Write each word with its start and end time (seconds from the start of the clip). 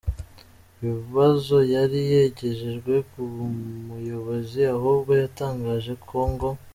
bibazo 0.83 1.57
yari 1.75 1.99
yagejejweho 2.15 3.07
nk’umuyobozi 3.35 4.59
ahubwo 4.75 5.11
yatangaje 5.21 5.93
ko 6.07 6.19
ngo 6.31 6.49